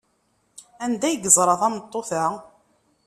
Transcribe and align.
Anda 0.83 1.05
ay 1.07 1.17
yeẓra 1.21 1.55
tameṭṭut-a? 1.61 2.25